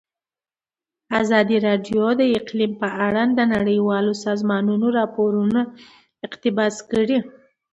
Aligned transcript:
ازادي 1.21 1.57
راډیو 1.67 2.03
د 2.19 2.21
اقلیم 2.39 2.71
په 2.81 2.87
اړه 3.07 3.23
د 3.37 3.39
نړیوالو 3.55 4.13
سازمانونو 4.25 4.87
راپورونه 4.99 5.61
اقتباس 6.27 6.75
کړي. 6.91 7.17